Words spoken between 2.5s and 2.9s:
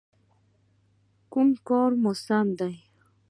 دی؟